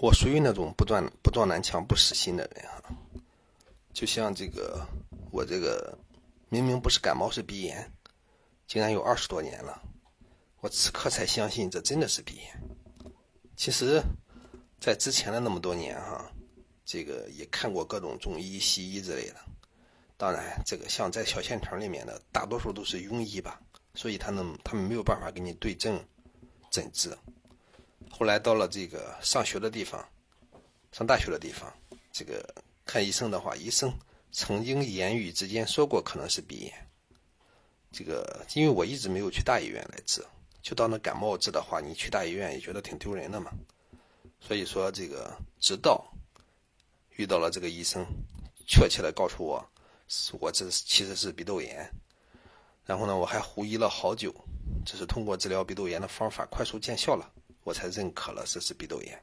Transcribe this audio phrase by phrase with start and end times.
[0.00, 2.82] 我属于那种不撞不撞南墙不死心的人啊，
[3.92, 4.86] 就像这个
[5.32, 5.96] 我这个
[6.48, 7.90] 明明不是感冒是鼻炎，
[8.66, 9.82] 竟然有二十多年了，
[10.60, 12.62] 我此刻才相信这真的是鼻炎。
[13.56, 14.00] 其实，
[14.80, 16.30] 在之前的那么多年哈，
[16.84, 19.36] 这个也看过各种中医、西医之类的，
[20.16, 23.60] 当然这个像在小县城里面的大多数都是庸医吧，
[23.94, 26.00] 所以他们他们没有办法给你对症
[26.70, 27.10] 诊治。
[28.10, 30.06] 后来到了这个上学的地方，
[30.92, 31.72] 上大学的地方，
[32.12, 32.44] 这个
[32.84, 33.92] 看医生的话，医生
[34.32, 36.88] 曾经言语之间说过可能是鼻炎。
[37.90, 40.24] 这个因为我一直没有去大医院来治，
[40.62, 43.50] 就当那感冒治的话，你去大医院也觉得挺丢人的嘛。
[44.40, 46.04] 所以说这个直到
[47.16, 48.04] 遇到了这个医生，
[48.66, 49.64] 确切的告诉我，
[50.38, 51.90] 我这其实是鼻窦炎。
[52.84, 54.34] 然后呢，我还狐疑了好久，
[54.84, 57.30] 只是通过治疗鼻窦炎的方法快速见效了。
[57.64, 59.22] 我才认可了这是鼻窦炎，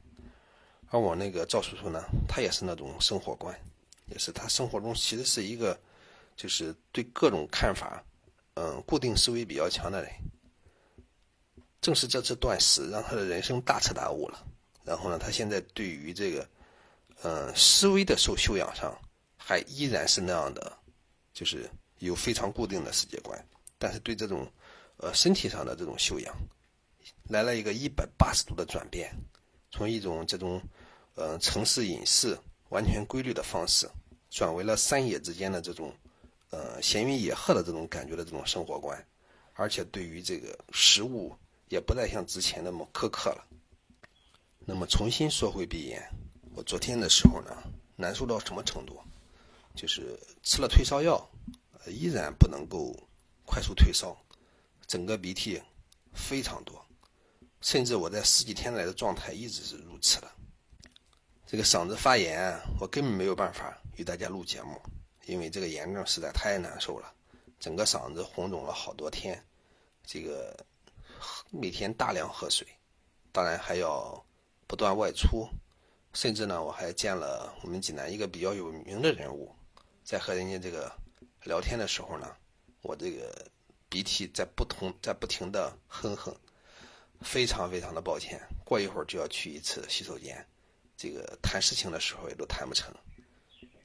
[0.89, 3.57] 而我那个赵叔叔呢，他也是那种生活观，
[4.07, 5.79] 也是他生活中其实是一个，
[6.35, 8.03] 就是对各种看法，
[8.53, 10.11] 嗯，固定思维比较强的人。
[11.81, 14.43] 正是这次断食，让他的人生大彻大悟了。
[14.83, 16.47] 然后呢，他现在对于这个，
[17.23, 18.95] 嗯，思维的受修养上，
[19.37, 20.77] 还依然是那样的，
[21.33, 23.43] 就是有非常固定的世界观。
[23.77, 24.47] 但是对这种，
[24.97, 26.35] 呃，身体上的这种修养。
[27.27, 29.11] 来了一个一百八十度的转变，
[29.71, 30.61] 从一种这种，
[31.15, 32.37] 呃，城市隐士
[32.69, 33.89] 完全规律的方式，
[34.29, 35.91] 转为了山野之间的这种，
[36.51, 39.03] 呃，闲云野鹤的这种感觉的这种生活观，
[39.53, 41.35] 而且对于这个食物
[41.69, 43.43] 也不再像之前那么苛刻了。
[44.67, 46.01] 那么重新说回鼻炎，
[46.53, 47.57] 我昨天的时候呢，
[47.95, 48.99] 难受到什么程度？
[49.73, 51.27] 就是吃了退烧药，
[51.87, 52.95] 依然不能够
[53.45, 54.15] 快速退烧，
[54.85, 55.59] 整个鼻涕
[56.13, 56.84] 非常多。
[57.61, 60.31] 甚至我在十几天来的状态一直是如此的，
[61.47, 64.79] 这个嗓子发炎，我根本没有办法与大家录节目，
[65.25, 67.11] 因为这个炎症实在太难受了，
[67.59, 69.43] 整个嗓子红肿了好多天，
[70.05, 70.55] 这个
[71.49, 72.67] 每天大量喝水，
[73.31, 74.23] 当然还要
[74.67, 75.47] 不断外出，
[76.13, 79.51] 甚至呢我还见了我们济南一个比较有名的人物，
[80.03, 80.91] 在和人家这个
[81.43, 82.35] 聊天的时候呢，
[82.83, 83.49] 我这个
[83.89, 86.35] 鼻涕在不同在不停的哼哼。
[87.21, 90.45] 非常非常的抱歉，过一会儿就要去一次洗手间，
[90.95, 92.93] 这个谈事情的时候也都谈不成。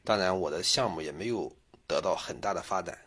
[0.05, 1.51] 当然，我的项目也没有
[1.87, 2.99] 得到很大的发展，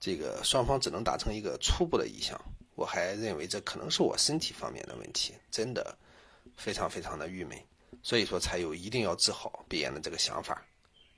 [0.00, 2.40] 这个双方只能达成一个初步的意向。
[2.74, 5.96] 我还认为这可能是我身体方面的问题，真的
[6.56, 7.58] 非常非常的郁闷，
[8.02, 10.64] 所以说才有一定要治好鼻炎的这个想法，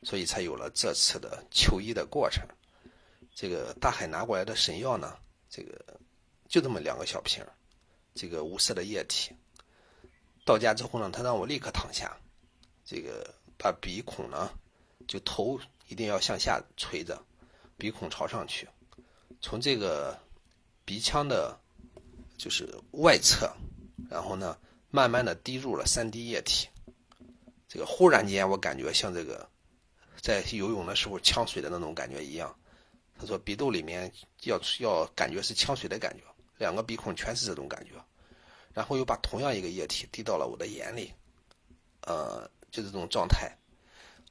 [0.03, 2.43] 所以才有了这次的求医的过程。
[3.34, 5.19] 这个大海拿过来的神药呢，
[5.50, 5.79] 这个
[6.49, 7.53] 就这么两个小瓶儿。
[8.15, 9.32] 这个无色的液体，
[10.44, 12.16] 到家之后呢，他让我立刻躺下，
[12.84, 14.50] 这个把鼻孔呢，
[15.06, 17.20] 就头一定要向下垂着，
[17.78, 18.69] 鼻孔朝上去，
[19.41, 20.19] 从这个
[20.84, 21.56] 鼻腔的，
[22.37, 23.50] 就是外侧，
[24.10, 24.59] 然后呢，
[24.91, 26.69] 慢慢的滴入了三滴液体，
[27.69, 29.49] 这个忽然间我感觉像这个
[30.20, 32.54] 在游泳的时候呛水的那种感觉一样，
[33.19, 34.12] 他说鼻窦里面
[34.43, 36.25] 要要感觉是呛水的感觉。
[36.60, 37.93] 两个鼻孔全是这种感觉，
[38.75, 41.10] 然后又把同样一个液体滴到了我的眼里，
[42.03, 43.50] 呃，就这种状态，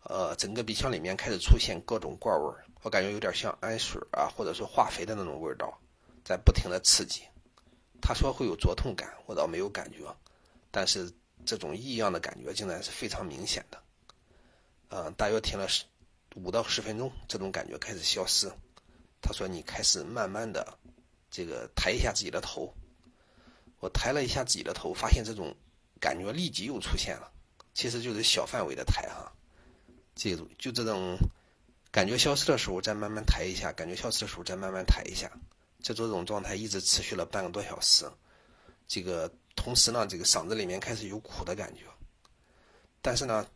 [0.04, 5.76] 呃，整个鼻腔里面开始出现各种怪味儿，我感觉有点像氨水啊，或者说化肥的那种味道，
[6.24, 7.24] 在不停的刺激。
[8.00, 10.16] 他说会有灼痛感，我倒没有感觉，
[10.70, 11.12] 但是
[11.48, 13.84] 这种异样的感觉竟然是非常明显的，
[14.90, 15.84] 嗯，大约停了十
[16.36, 18.48] 五到十分钟，这种感觉开始消失。
[19.20, 20.78] 他说你开始慢慢的。
[21.32, 22.74] 这个抬一下自己的头，
[23.80, 25.56] 我抬了一下自己的头，发现这种
[26.00, 27.32] 感觉立即又出现了。
[27.74, 29.32] 其实就是小范围的抬哈，
[30.16, 31.18] 这种就这种
[31.92, 35.32] 感觉消失的时候再慢慢抬一下，感觉消失的时候再慢慢抬一下，
[35.82, 38.06] 这这种状态一直持续了半个多小时。
[38.88, 41.82] 这个同时呢，这个嗓子里面开始有苦的感觉，
[43.02, 43.48] 但是呢，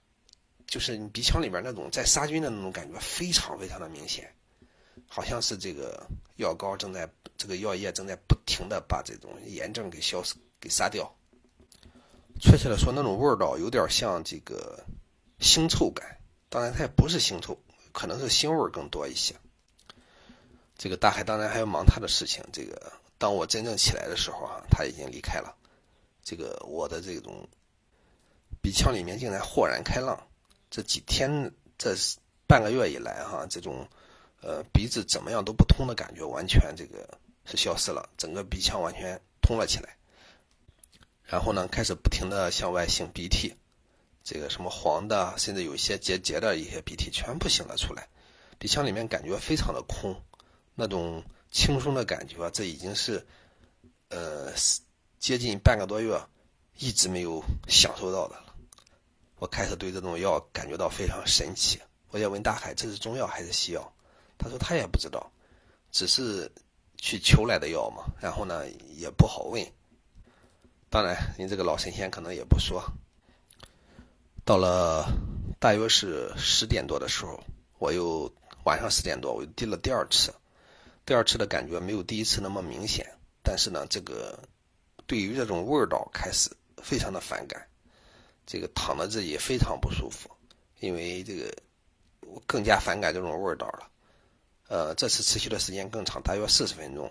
[0.68, 4.34] 就是你鼻腔里边那种在杀菌的那种感觉非常非常的明显。
[5.08, 6.06] 好像是这个
[6.38, 7.08] 药膏正在，
[7.38, 11.14] 这个药液正在不停的把这种炎症给消失、给杀掉。
[12.40, 14.84] 确切的说，那种味道有点像这个
[15.40, 16.18] 腥臭感，
[16.50, 17.58] 当然它也不是腥臭，
[17.92, 19.36] 可能是腥味更多一些。
[20.78, 22.44] 这个大海当然还要忙他的事情。
[22.52, 25.56] 这个当我真正起来的时候啊，他已经离开了。
[26.24, 27.48] 这个我的这种
[28.62, 30.28] 鼻腔里面竟然豁然开朗。
[30.72, 31.96] 这几天这
[32.48, 33.88] 半个月以来哈，这种。
[34.44, 39.96] 呃，鼻子怎么样都不通的感觉，完全这个是消失了，整个鼻腔完全通了起来。
[41.24, 43.56] 然后呢，开始不停的向外擤鼻涕，
[44.22, 48.10] 这个什么黄的，甚至有一些结节的一些鼻涕全部擤了出来，
[48.60, 50.22] 鼻腔里面感觉非常的空，
[50.76, 53.26] 那种轻松的感觉，这已经是
[54.10, 54.52] 呃
[55.20, 56.22] 接近半个多月
[56.78, 58.54] 一直没有享受到的了。
[59.38, 61.80] 我开始对这种药感觉到非常神奇，
[62.10, 63.94] 我也问大海这是中药还是西药，
[64.44, 65.32] 他说他也不知道，
[65.90, 66.52] 只是
[66.98, 69.66] 去求来的药嘛，然后呢也不好问。
[70.90, 72.84] 当然，您这个老神仙可能也不说。
[74.44, 75.08] 到了
[75.60, 77.42] 大约是十点多的时候，
[77.80, 78.30] 我又
[78.66, 80.34] 晚上十点多，我又滴了第二次。
[81.06, 84.38] 第二次的感觉没有第一次那么明显，但是呢，这个
[85.08, 87.66] 对于这种味道开始非常的反感，
[88.46, 90.30] 这个躺在这里非常不舒服，
[90.80, 91.54] 因为这个
[92.22, 93.90] 我更加反感这种味道了。
[94.74, 97.08] 呃，这次持续的时间更长，大约四十分钟，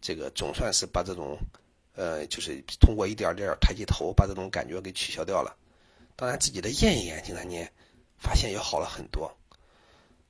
[0.00, 1.36] 这个总算是把这种。
[1.96, 5.54] 呃，就是通过一点点抬起头，把这种感觉给取消掉了。
[6.14, 7.70] 当然，自己的咽炎经常念，
[8.16, 9.30] 发现也好了很多。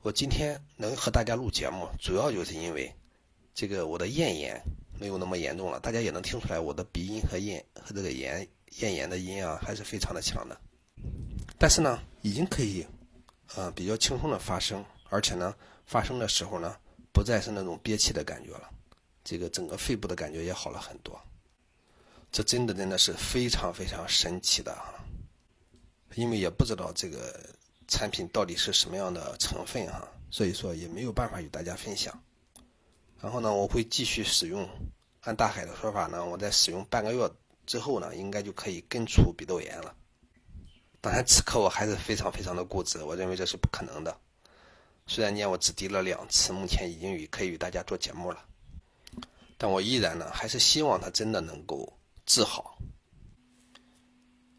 [0.01, 2.91] 我今天能和大家录节目，主要就是因为
[3.55, 4.61] 这个我的咽炎
[4.99, 5.79] 没有那么严重了。
[5.79, 8.49] 大家也能听出来，我的鼻音和咽和这个咽
[8.79, 10.59] 咽炎的音啊，还是非常的强的。
[11.59, 12.85] 但是呢，已经可以
[13.55, 15.55] 呃比较轻松的发声，而且呢，
[15.91, 16.77] 发生的时候呢，
[17.13, 18.71] 不再是那种憋气的感觉了。
[19.25, 21.21] 这个整个肺部的感觉也好了很多。
[22.31, 24.95] 这真的真的是非常非常神奇的哈，
[26.15, 27.45] 因为也不知道这个
[27.89, 32.17] 产品到底是什么样的成分哈，所以说也没有办法与大家分享。
[33.21, 34.69] 然后呢，我会继续使用，
[35.23, 37.29] 按大海的说法呢，我在使用半个月
[37.67, 39.93] 之后呢，应该就可以根除鼻窦炎了。
[41.01, 44.17] 当然，此刻我还是非常非常的固执，我认为这是不可能的。
[45.13, 48.45] 虽然呢，我只滴了两次，目前已经与可以与大家做节目了，
[49.59, 51.93] 但我依然呢，还是希望它真的能够。
[52.27, 52.79] 治好，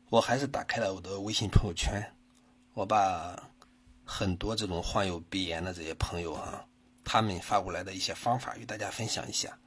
[0.10, 2.04] 我还是打开了我的微信朋友圈，
[2.74, 3.42] 我把
[4.04, 6.66] 很多这种患有鼻炎的这些朋友啊，
[7.06, 9.58] 他们发过来的一些方法与大家分享一下。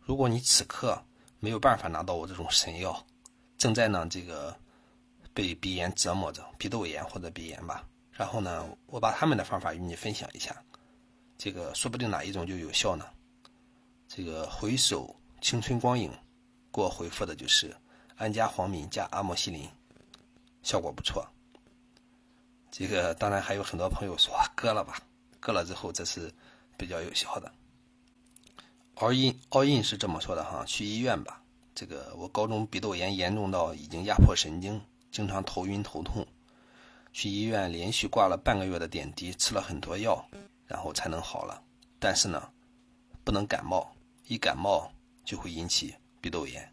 [0.00, 1.00] 如果你此刻
[1.38, 3.06] 没有办法拿到我这种神药，
[3.56, 4.52] 正在呢这个
[5.32, 10.56] 被鼻炎折磨着，鼻窦炎或者鼻炎吧，然后呢，我把他们的方法与你分享一下，
[11.36, 13.04] 这个说不定哪一种就有效呢。
[14.08, 16.10] 这个回首青春光影。
[16.76, 17.72] 给我回复的就是
[18.16, 19.70] 安佳黄敏加阿莫西林，
[20.64, 21.24] 效果不错。
[22.68, 25.00] 这个当然还有很多朋友说割了吧，
[25.38, 26.34] 割了之后这是
[26.76, 27.52] 比较有效的。
[28.96, 31.40] all in all in 是这么说的哈，去医院吧。
[31.76, 34.82] 这个我高中鼻窦炎严重到已经压迫神经，
[35.12, 36.26] 经常头晕头痛，
[37.14, 40.22] 去医院连续挂了半个月的点滴，吃了很多药，
[40.66, 41.62] 然后才能好了。
[41.98, 42.50] 但是呢，
[43.24, 43.90] 不能感冒，
[44.26, 44.92] 一感冒
[45.24, 45.94] 就会引起。
[46.20, 46.72] 鼻窦炎，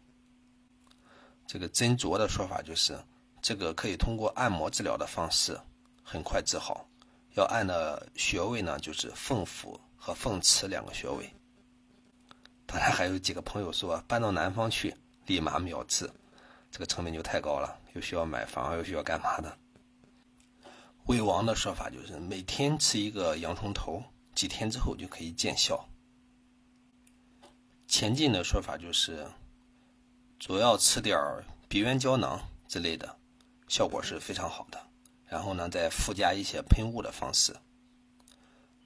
[1.46, 2.98] 这个斟酌的说法就是，
[3.42, 5.60] 这个可以通过按摩治疗的方式
[6.02, 6.88] 很快治好。
[7.34, 11.30] 要按的穴位呢，就是凤府和凤池两个穴位。
[12.64, 14.96] 当然还有几个朋友说搬到南方去
[15.26, 16.10] 立马秒治，
[16.70, 19.54] 这个成本就太高了，又需要买房，又需要干嘛的。
[21.12, 24.02] 魏王的说法就是每天吃一个洋葱头，
[24.34, 25.78] 几天之后就可以见效。
[27.86, 29.26] 前进的说法就是。
[30.38, 32.36] 主要吃点儿鼻渊胶囊
[32.66, 33.16] 之类的，
[33.68, 34.82] 效果是非常好的。
[35.28, 37.54] 然后呢，再附加一些喷雾的方式。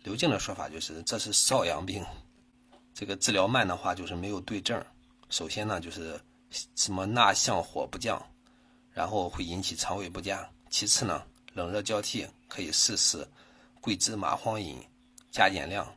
[0.03, 2.05] 刘静的说法就是，这是少阳病，
[2.93, 4.85] 这个治疗慢的话就是没有对症。
[5.31, 6.21] 首先呢，就是
[6.75, 8.23] 什么纳相火不降，
[8.93, 10.47] 然后会引起肠胃不佳。
[10.69, 11.25] 其次呢，
[11.57, 13.27] 冷热交替，可以试试
[13.81, 14.79] 桂枝麻黄饮，
[15.31, 15.91] 加减量，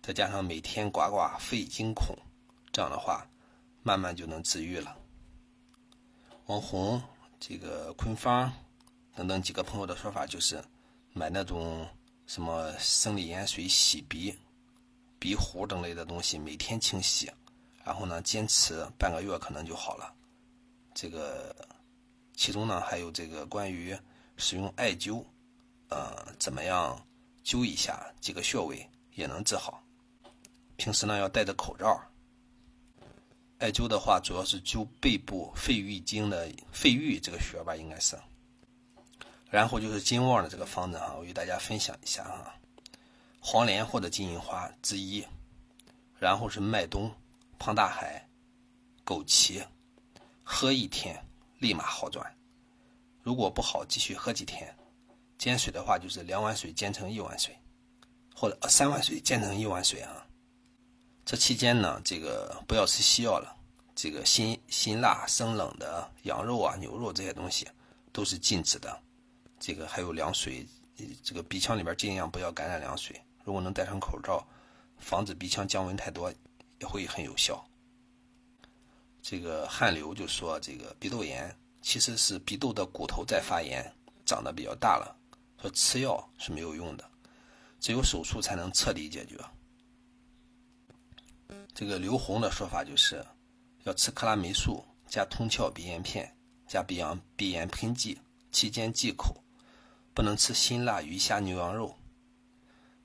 [0.00, 2.16] 再加上每天刮刮肺经孔，
[2.72, 3.28] 这样的话，
[3.82, 4.96] 慢慢就能治愈了。
[6.46, 6.98] 王红、
[7.38, 8.50] 这个坤芳
[9.14, 10.64] 等等几个朋友的说法就是，
[11.12, 11.86] 买那种
[12.26, 14.34] 什么生理盐水洗鼻、
[15.18, 17.30] 鼻壶等类的东西，每天清洗，
[17.84, 20.14] 然后呢坚持半个月可能就好了。
[20.94, 21.54] 这个
[22.34, 23.94] 其中呢还有这个关于
[24.36, 25.24] 使用艾灸，
[25.88, 27.06] 呃，怎么样
[27.44, 29.82] 灸一下几个穴位也能治好。
[30.76, 32.00] 平时呢要戴着口罩。
[33.58, 38.18] 艾灸的话，主要是灸背部肺俞经的肺俞这个穴吧，应该是。
[39.50, 42.54] 然后就是金旺的这个方子哈，我与大家分享一下哈。
[43.38, 45.24] 黄连或者金银花之一，
[46.18, 47.12] 然后是麦冬、
[47.58, 48.26] 胖大海、
[49.04, 49.64] 枸杞，
[50.42, 51.24] 喝一天
[51.58, 52.34] 立马好转。
[53.22, 54.76] 如果不好，继续喝几天。
[55.38, 57.56] 煎水的话，就是两碗水煎成一碗水，
[58.34, 60.26] 或者三碗水煎成一碗水啊。
[61.24, 63.56] 这期间呢，这个不要吃西药了。
[63.94, 67.68] 这个辛辛辣生冷的羊肉啊、牛肉这些东西
[68.12, 69.00] 都是禁止的。
[69.60, 70.66] 这个还有凉水，
[71.22, 73.20] 这个鼻腔里边尽量不要感染凉水。
[73.44, 74.44] 如果能戴上口罩，
[74.98, 76.32] 防止鼻腔降温太多，
[76.80, 77.64] 也会很有效。
[79.20, 83.92] 这个汗流就说，这个鼻窦炎其实是鼻窦的骨头在发炎，
[84.24, 85.14] 长得比较大了，
[85.60, 87.10] 说吃药是没有用的，
[87.80, 89.38] 只有手术才能彻底解决。
[91.74, 93.24] 这个刘红的说法就是，
[93.82, 96.34] 要吃克拉霉素加通窍鼻炎片
[96.66, 98.18] 加鼻炎鼻炎喷剂，
[98.50, 99.42] 期间忌口，
[100.14, 101.98] 不能吃辛辣鱼虾牛羊肉。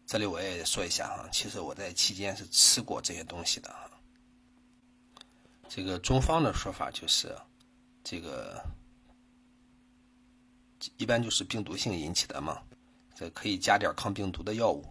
[0.06, 3.90] 这里我也说一下哈，其实我在期间是吃过这些东西的哈。
[5.68, 7.36] 这个中方的说法就是，
[8.10, 8.64] 这个
[10.96, 12.62] 一般就是病毒性引起的嘛，
[13.14, 14.86] 这可以加点抗病毒的药物，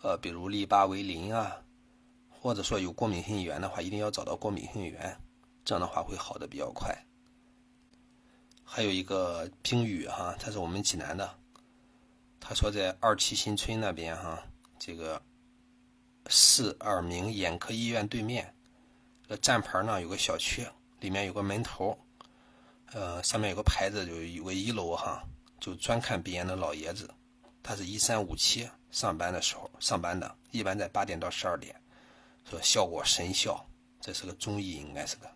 [0.00, 1.60] 呃，比如利巴韦林啊。
[2.38, 5.20] 或者说有过敏性源的话，一定要找到过敏性源，
[5.64, 6.96] 这样的话会好的比较快。
[8.62, 11.28] 还有一个冰雨哈，他是我们济南的，
[12.38, 14.40] 他说在二七新村那边哈，
[14.78, 15.20] 这个
[16.28, 18.54] 市耳鸣眼科医院对面，
[19.26, 20.64] 这站牌呢有个小区，
[21.00, 21.98] 里面有个门头，
[22.92, 25.22] 呃，上面有个牌子，就有个一楼哈，
[25.60, 27.08] 就专看鼻炎的老爷子，
[27.62, 31.74] 他是一三五七上班的时候上班的，一般在八点到十二点。
[32.48, 33.68] 说效果神效，
[34.00, 35.28] 这是个中医，应该是个。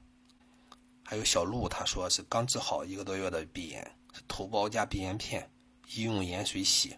[1.03, 3.83] 还有小陆，他说是刚治好一个多月的鼻炎，
[4.15, 5.51] 是头孢加鼻炎片，
[5.89, 6.97] 医用盐水洗。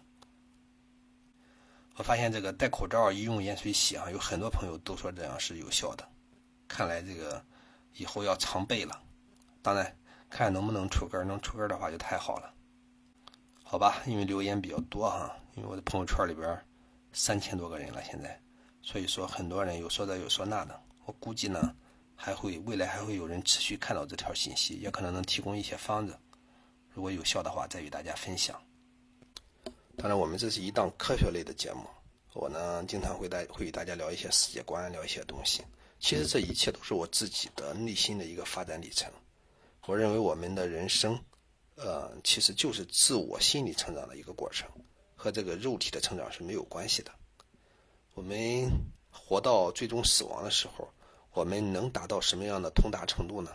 [1.95, 6.07] 我发现这个戴口罩医用盐水洗啊，有很多朋友都说这样是有效的。
[6.67, 7.43] 看来这个
[7.95, 9.01] 以后要常备了。
[9.63, 9.97] 当然，
[10.33, 12.51] 看能不能出根能出根的话就太好了。
[13.63, 16.59] 好吧，因为留言比较多哈，因为我的朋友圈里边
[17.11, 18.41] 三千多个人了，现在。
[18.81, 21.75] 所以说，很多人有说这有说那的，我估计呢，
[22.15, 26.17] 还会未来还会有人持续看到这条信息，也可能能提供一些方子，
[26.89, 28.59] 如果有效的话，再与大家分享。
[29.97, 31.85] 当然，我们这是一档科学类的节目，
[32.33, 35.63] 我呢经常会带会与大家聊一些世界观，聊一些东西。
[35.99, 39.11] 其实这一切都是我自己的内心的一个发展历程。
[39.85, 41.19] 我认为我们的人生，
[41.75, 44.69] 呃，其实就是自我心理成长的一个过程，
[45.13, 47.11] 和这个肉体的成长是没有关系的。
[48.13, 48.69] 我们
[49.11, 50.87] 活到最终死亡的时候，
[51.33, 53.51] 我们能达到什么样的通达程度呢？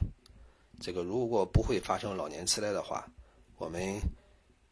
[0.80, 3.10] 这个如果不会发生老年痴呆的话，
[3.56, 3.98] 我们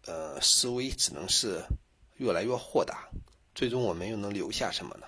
[0.04, 1.64] 呃思维只能是
[2.16, 3.08] 越来越豁达。
[3.54, 5.06] 最终我们又能留下什么呢？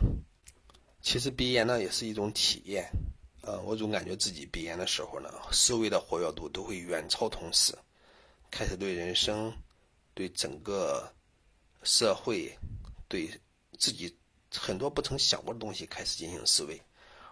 [1.02, 2.90] 其实鼻炎呢也是一种体验。
[3.48, 7.74] 呃，我总感觉自己鼻炎的时候呢，思维的活跃度都会远超同事，
[8.50, 9.50] 开始对人生、
[10.12, 11.10] 对整个
[11.82, 12.54] 社会、
[13.08, 13.30] 对
[13.78, 14.14] 自己。
[14.50, 16.78] 很多不曾想过的东西开始进行思维，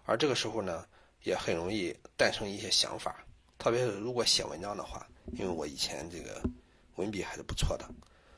[0.05, 0.87] 而这个时候呢，
[1.23, 3.23] 也很容易诞生一些想法。
[3.59, 6.43] 特别是如果写文章的话，因为我以前这个
[6.95, 7.87] 文笔还是不错的，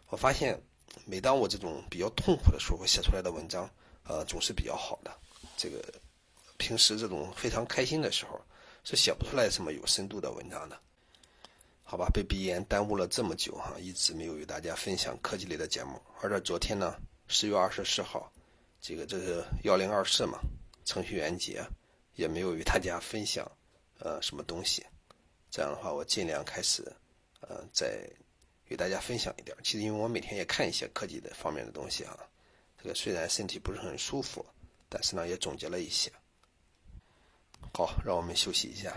[0.08, 0.60] 我发现
[1.04, 3.70] 每当我这种比较痛苦的时候，我写出来的文章，
[4.04, 5.12] 呃，总是比较好的。
[5.56, 5.82] 这个
[6.58, 8.38] 平时这种非常开心的时候，
[8.84, 10.78] 是写不出来什么有深度的文章的。
[11.82, 15.98] 好吧，被鼻炎耽误了这么久哈，一直没有与大家分享科技类的节目。
[16.20, 16.94] 而在昨天呢，
[17.28, 18.30] 十月二十四号。
[18.80, 20.38] 这个这是幺零二四嘛，
[20.84, 21.64] 程序员节，
[22.14, 23.50] 也没有与大家分享，
[23.98, 24.86] 呃，什么东西。
[25.50, 26.84] 这样的话，我尽量开始，
[27.40, 28.08] 呃，再
[28.66, 29.56] 与大家分享一点。
[29.64, 32.16] 其实，因为我每天也看一些科技的方面的东西啊，
[32.80, 34.46] 这个虽然身体不是很舒服，
[34.88, 36.12] 但是呢，也总结了一些。
[37.72, 38.92] 好，让我们休息一下。